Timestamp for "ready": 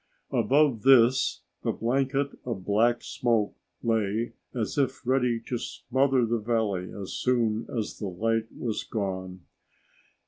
5.05-5.39